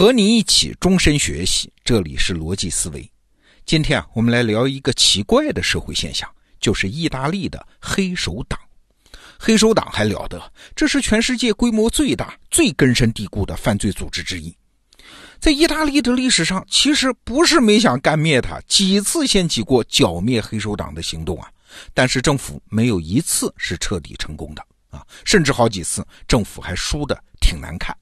[0.00, 3.06] 和你一起终身学习，这里是逻辑思维。
[3.66, 6.26] 今天啊，我们来聊一个奇怪的社会现象，
[6.58, 8.58] 就是意大利的黑手党。
[9.38, 10.42] 黑手党还了得，
[10.74, 14.56] 这是全世界规模最大、最根深蒂固的犯罪组织之一。
[15.38, 21.46] 在意大利的历史上，其实不是没想干灭它，几次掀起过剿灭黑手党的行动啊，
[21.92, 27.94] 但是政府没有一次是彻底成功的啊，甚至好几次政府还输得挺难看。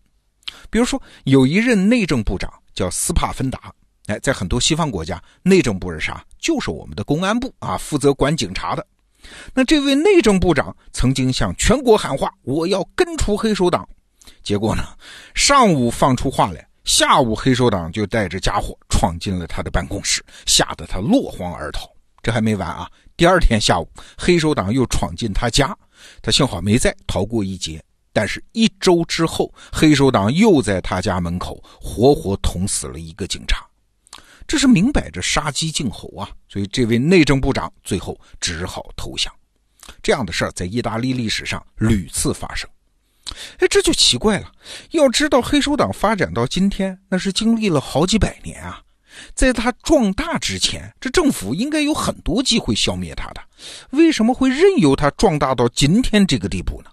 [0.71, 3.73] 比如说，有一任内政部长叫斯帕芬达，
[4.07, 6.25] 哎，在很多西方国家，内政部是啥？
[6.39, 8.87] 就是我们的公安部啊，负责管警察的。
[9.53, 13.87] 那这位内政部长曾经向全国喊话：“我要根除黑手党。”
[14.43, 14.85] 结果呢，
[15.35, 21.91] 上午放出话来，下午黑手党就带着家伙闯进了他的办公室，吓得他落荒而逃。
[22.23, 25.77] 这还没完啊，第二天下午，黑手党又闯进他家，
[26.23, 27.83] 他幸好没在，逃过一劫。
[28.13, 33.65] 但是，一周之后，黑手党又在他家门口活活捅死了一个警察，
[34.47, 36.29] 这是明摆着杀鸡儆猴啊！
[36.49, 39.33] 所以，这位内政部长最后只好投降。
[40.03, 42.69] 这样的事儿在意大利历史上屡次发生。
[43.59, 44.51] 哎，这就奇怪了。
[44.91, 48.83] 要知道，黑手党发展到今天，那是经历了好几百年啊。
[49.35, 53.41] 在他壮大之前，这政府应该有很多机会消灭他的，
[53.91, 56.91] 为什么会任由他壮大到今天这个地步呢？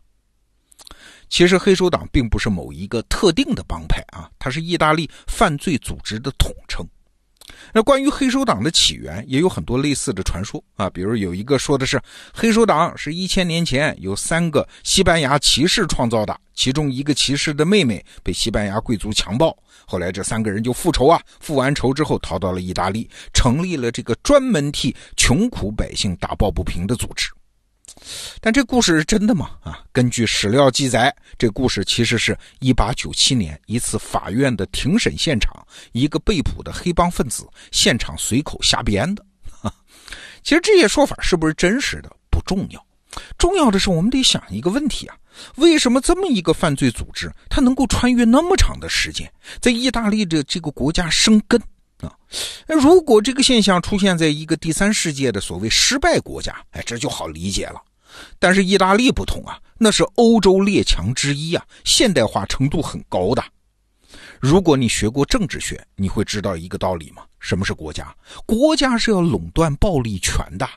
[1.35, 6.87] 其实黑手党并不是某一个特定的帮派啊，它是意大利犯罪组织的统称。
[7.73, 12.01] 那关于黑手党的起源，也有很多类似的传说啊，比如有一个说的是，
[12.33, 19.53] 黑手党是一千年前有三个西班牙骑士创造的，其中一个骑士的妹妹被西班牙贵族强暴，
[19.85, 27.29] 后来这三个人就复仇啊，复完仇之后逃到了意大利，成立了这个专门替穷苦百姓打抱不平的组织。
[28.41, 29.51] 但这故事是真的吗？
[29.63, 39.25] 啊，根据史料记载，这故事其实是一八九七年一次法院的庭审现场，一个被捕的黑帮分子现场随口瞎编的。
[40.43, 42.85] 其实这些说法是不是真实的不重要，
[43.35, 45.15] 重要的是我们得想一个问题啊：
[45.55, 49.27] 为什么这么一个犯罪组织，它能够穿越那么长的时间，
[49.59, 51.59] 在意大利的这个国家生根？
[52.01, 52.13] 啊，
[52.67, 57.81] 那如果这个现象出现在一个第三世界的所谓失败国家，哎，这就好理解了。
[58.39, 63.43] 但是意大利不同啊，那是欧洲列强之一啊，现代化程度很高的。
[64.39, 67.23] 如果你学过政治学，你会知道一个道理吗？
[67.39, 68.15] 什么是国家？
[68.45, 70.67] 国家是要垄断暴力权的，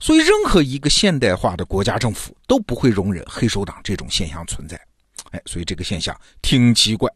[0.00, 4.80] 所以任何一个现代化的国家政府都不会容忍黑手党这种现象存在。
[5.30, 7.10] 哎，所以这个现象挺奇怪。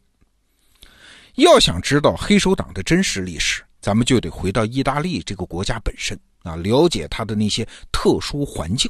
[1.35, 8.89] 要想知道黑手党的真实历史，咱们就得回到意大利这个国家本身啊，了解它的那些特殊环境。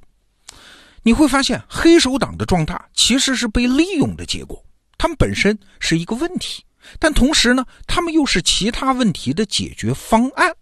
[1.04, 4.64] 你会发现，黑手党的壮大其实是被利用的结果。
[4.98, 6.64] 他们本身是一个问题，
[7.00, 10.54] 但同时呢，他们又是其他问题的解决方案。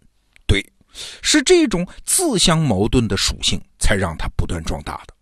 [0.48, 0.66] 对，
[1.22, 5.14] 是这种自相矛盾的属性，才让它不断壮大的。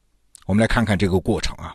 [0.45, 1.73] 我们来看看这个过程啊。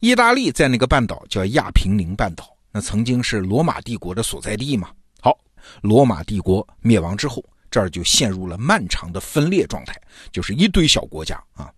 [0.00, 2.48] 意大利在那个半岛叫亚平宁半岛。
[2.70, 4.90] 那曾经是罗马帝国的所在地嘛？
[5.20, 5.36] 好，
[5.82, 9.94] 罗马帝国灭亡之后，这儿就陷入了漫长的分裂状态，
[10.30, 11.70] 就是一堆小国家啊。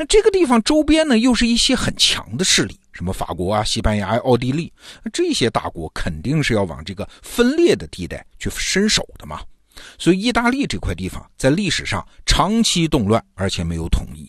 [0.00, 4.72] 那这个地方周边呢，又是一些很强的势力，什么法国啊、西班牙、奥地利，
[5.12, 9.42] 这些大国肯定是要往这个分裂的地带去伸手的嘛。
[9.98, 14.26] 所以，意大利这块地方在历史上长期动乱，而且没有统一。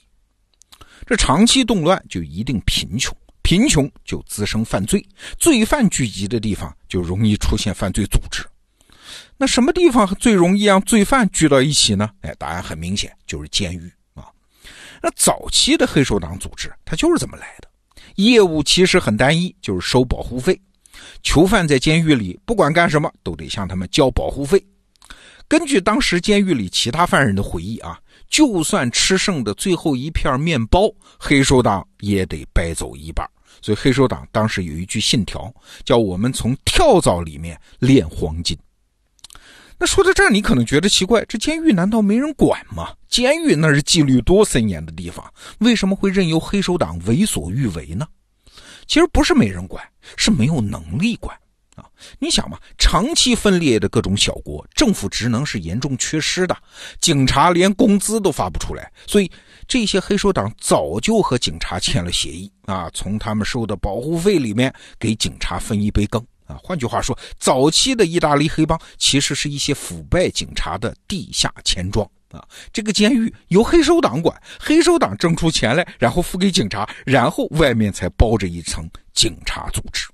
[1.07, 3.15] 这长期动乱就一定贫穷。
[3.41, 5.01] 贫穷就滋生犯罪，
[5.39, 8.45] 罪犯聚集的地方就容易出现犯罪组织。
[9.37, 12.09] 那什么地方最容易让罪犯聚到一起呢？
[12.23, 13.89] 哎，答案很明显，就是监狱。
[15.01, 17.67] 那早期的黑手党组织，它就是这么来的，
[18.15, 20.59] 业务其实很单一，就是收保护费。
[21.23, 24.63] 囚犯在监狱里不管干什么，都得向他们交保护费。
[25.47, 27.99] 根据当时监狱里其他犯人的回忆啊。
[28.29, 30.89] 就算吃剩的最后一片面包，
[31.19, 33.29] 黑手党也得掰走一半。
[33.61, 35.53] 所以黑手党当时有一句信条，
[35.83, 38.57] 叫我们从跳蚤里面炼黄金。
[39.81, 42.93] 那说到这儿，你可能觉得奇怪，这监狱难道没人管吗？
[43.09, 45.25] 监狱那是纪律多森严的地方，
[45.57, 48.07] 为什么会任由黑手党为所欲为呢？
[48.85, 49.83] 其实不是没人管，
[50.15, 51.35] 是没有能力管。
[51.75, 51.83] 啊，
[52.19, 56.55] 你想嘛，长期分裂的各种小国，政府职能是严重缺失的，
[56.99, 59.31] 警察连工资都发不出来，所以
[59.67, 66.59] 这些黑手党早就和警察签了协议啊，从他们收的保护费里面给警察分一杯羹啊。
[66.61, 72.43] 换句话说，早期的意大利黑帮其实是一些腐败警察的地下钱庄啊。
[72.73, 80.07] 这个监狱由黑手党管，黑手党挣出钱来，然后付给警察，然后外面才包着一层警察组织。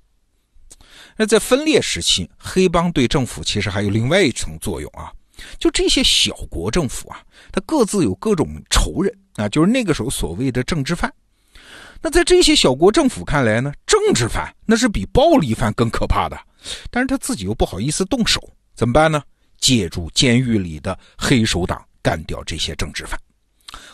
[1.17, 5.11] 那在分裂时期，黑帮对政府其实还有另外一层作用啊，
[5.57, 7.19] 就这些小国政府啊，
[7.51, 11.11] 它各自有各种仇人啊，就是那个时候所谓的政治犯。
[12.01, 16.37] 那在这些小国政府看来呢，政治犯那是比暴力犯更可怕的，
[16.91, 18.41] 但是他自己又不好意思动手，
[18.75, 19.21] 怎么办呢？
[19.59, 23.19] 借助监狱里的黑手党干掉这些政治犯。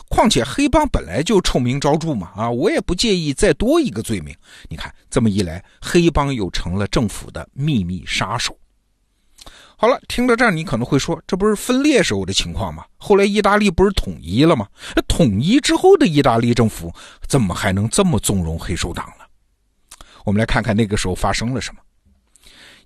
[0.09, 4.35] 况且黑帮本来就臭名昭著嘛，啊，我也不介意再多一个罪名。
[4.69, 8.55] 你看这么一来，黑帮又成了政府的秘密杀手。
[9.83, 12.85] 好了，听到这儿，你可能会说，这不是分裂时候的情况吗？
[12.95, 14.65] 后来意大利不是统一了吗？
[14.95, 16.89] 那统一之后的意大利政府
[17.27, 19.25] 怎么还能这么纵容黑手党呢？
[20.23, 21.81] 我们来看看那个时候发生了什么。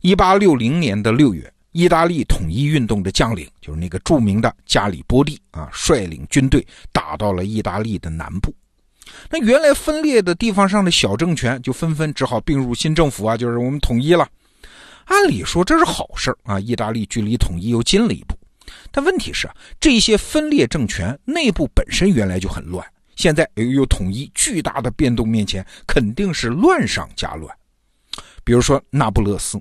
[0.02, 1.54] 一八六零年的六月。
[1.72, 8.52] 意大利统一运动的将领就是那个著名的加里波第啊，率领军队打到了意大利的南部。
[9.30, 14.28] 那原来分裂的地方上的小政权就纷纷只好并入新政府啊，就是我们统一了。
[15.08, 18.38] 按理说这是好事啊，意大利距离统一又近了一步。
[18.92, 27.54] 但问题是啊，这些分裂政权内部本身原来就很乱，现在又有统一，巨大的变动面前肯定是乱上加乱。
[28.44, 29.60] 比如说那不勒斯。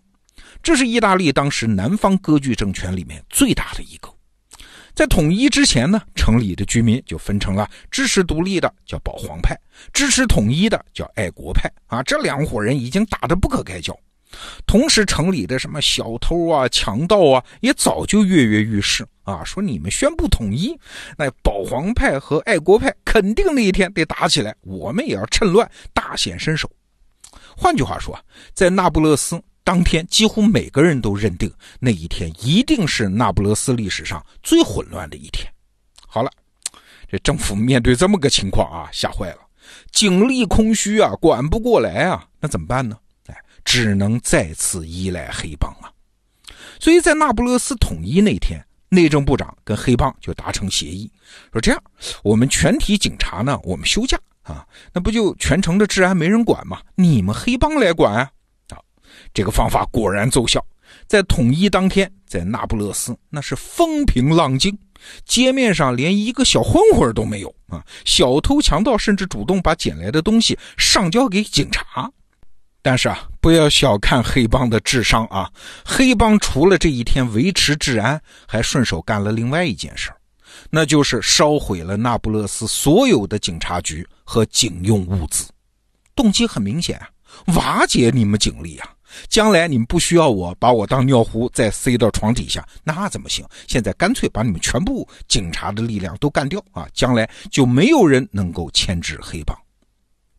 [0.62, 4.12] 这是意大利当时南方割据政权里面最大的一个。
[4.94, 9.56] 在统一之前呢，城里的居民就分成了支持独立的叫保皇派，
[9.93, 12.02] 支持统一的叫爱国派啊。
[12.02, 13.96] 这两伙人已经打得不可开交。
[14.67, 20.78] 同时，城里的什么小偷啊、强盗啊，也早就跃跃欲试啊，说你们宣布统一，
[21.17, 26.70] 那保皇派和爱国派肯定那一天得打起来，我们也要趁乱大显身手。
[27.56, 28.19] 换句话说，
[28.55, 29.43] 在那不勒斯。
[29.64, 35.44] 当天，几乎每个人都认定那一天一定是那不勒斯历史上最混乱的一天。
[36.06, 36.31] 好了，
[37.11, 39.38] 这政府面对这么个情况啊，吓坏了，
[39.90, 42.96] 警力空虚啊，管不过来啊，那怎么办呢？
[43.66, 45.92] 只能再次依赖黑帮啊。
[46.80, 51.10] 所以在那不勒斯统一那天，内政部长跟黑帮就达成协议，
[51.52, 51.82] 说这样，
[52.22, 56.80] 我们全体警察呢，我们休假啊，那不就全城的治安没人管吗？
[56.94, 58.30] 你们黑帮来管啊。
[59.32, 60.64] 这个方法果然奏效，
[61.06, 64.78] 在统一当天，在那不勒斯那是风平浪静，
[65.24, 67.82] 街面上连一个小混混都没有啊！
[68.04, 72.10] 小偷强盗甚至主动把捡来的东西上交给警察。
[72.86, 75.50] 但是啊，不要小看黑帮的智商啊！
[75.84, 80.12] 黑帮除了这一天维持治安，还顺手干了另外一件事
[80.70, 85.50] 那就是烧毁了那不勒斯所有的警察局和警用物资，
[86.14, 87.10] 动机很明显啊，
[87.56, 88.88] 瓦解你们警力啊！
[89.28, 93.44] 将来你们不需要我，把我当尿壶再塞到床底下，那怎么行？
[93.66, 96.86] 现在干脆把你们全部警察的力量都干掉啊！
[96.94, 99.58] 将来就没有人能够牵制黑帮。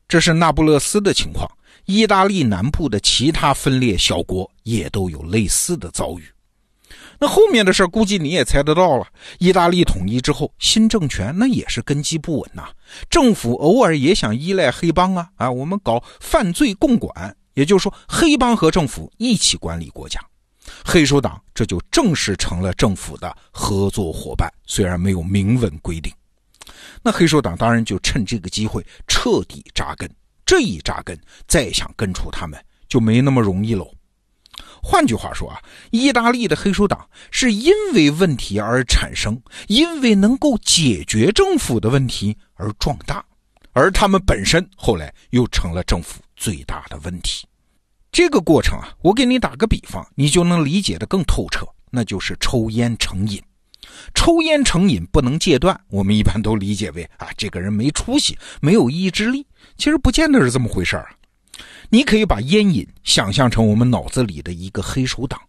[0.08, 1.46] 这是那不勒斯的情况，
[1.88, 6.24] 意大利南部的其他分裂小国也都有类似的遭遇。
[7.18, 9.08] 那后面的事估计你也猜得到了。
[9.40, 12.70] 意大利统一之后，新政权那也是根基不稳呐，
[13.10, 17.36] 政府偶尔也想依赖黑帮啊啊，我们搞犯罪共管。
[17.54, 20.20] 也就是说，黑帮和政府一起管理国家，
[20.86, 24.48] 黑手党这就正式成了政府的合作伙伴。
[24.66, 26.14] 虽然没有明文规定，
[27.02, 30.08] 那黑手党当然就趁这个机会彻底扎根。
[30.48, 31.16] 这一扎根，
[31.48, 32.60] 再想根除他们
[32.90, 33.88] 就没那么容易喽。
[34.82, 35.62] 换句话说啊，
[35.92, 43.24] 意大利的黑手党是因为问题而产生，因为能够解决政府的问题而壮大，
[43.74, 46.20] 而他们本身后来又成了政府。
[46.40, 47.48] 最大的问题，
[48.12, 51.68] 这个过程啊，我给你打个比方，你就能理解的更透彻。
[51.90, 53.42] 那就是抽烟成瘾，
[54.14, 59.46] 抽烟成瘾不能戒断，我们一般都理解为啊，这个人没出息，没有意志力。
[59.78, 61.06] 其实不见得是这么回事啊。
[61.90, 65.40] 你可以把烟瘾想象成我们脑子里的一个黑手党，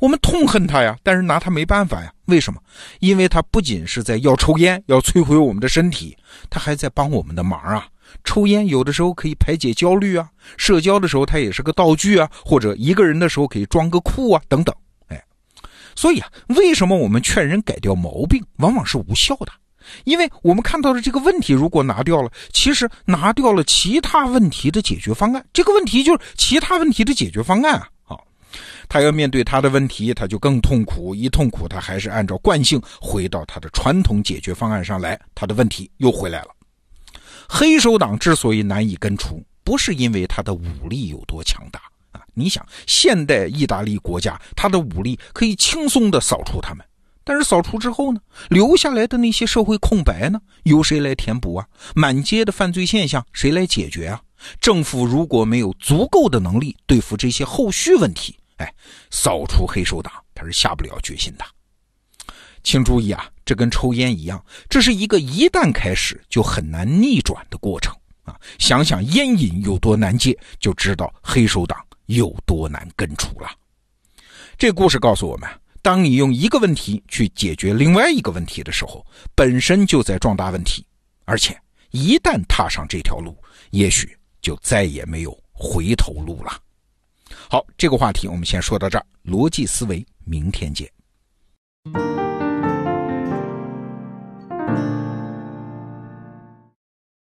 [0.00, 2.12] 我们痛恨他呀，但是拿他没办法呀。
[2.26, 2.60] 为什么？
[3.00, 6.16] 因为他不仅是在要抽烟，要摧毁我们的身体，
[6.48, 7.86] 他还在帮我们的忙啊。
[8.22, 14.74] 抽烟有的时候可以排解焦虑啊，社交的时候它也是个道具啊，或者一个人的时候可以装个酷啊，等等。
[15.96, 19.52] 所以啊，为什么我们劝人改掉毛病往往是无效的？
[20.04, 25.44] 因为我们看到的这个问题如果拿掉了，其实拿掉了其他问题的解决方案。
[25.52, 27.86] 这个问题就是其他问题的解决方案啊。
[28.02, 28.26] 好，
[28.88, 36.48] 他要面对他的问题，他就更痛苦，一痛苦他还是按照惯性回到他的传统解决方案上来，他的问题又回来了。
[37.46, 41.78] 黑手党之所以难以根除，不是因为他的武力有多强大
[42.14, 42.22] 啊！
[42.32, 46.86] 你想，现代意大利国家，他的武力可以轻松地扫除他们，
[47.22, 51.66] 但是扫除之后呢，留下来的那些社会空白呢，由谁来填补啊？
[51.94, 54.22] 满街的犯罪现象，谁来解决啊？
[54.60, 58.74] 政府如果没有足够的能力对付这些后续问题，哎，
[59.10, 61.44] 扫除黑手党他是下不了决心的。
[62.62, 67.94] 请注意啊，这跟抽烟一样，这是一个一旦开始就很难逆转的过程
[68.24, 68.34] 啊！
[68.58, 73.48] 想想烟瘾有多难戒，就知道黑手党有多难根除了。
[74.56, 75.48] 这故事告诉我们，
[75.82, 80.86] 当你用一个问题去解决另外一个问题的时候，本身就在壮大问题，
[81.24, 83.36] 而且一旦踏上这条路，
[83.70, 86.60] 也许就再也没有回头路了。
[87.50, 90.90] 好，这个话题我们先说到这儿，逻辑思维，明天见。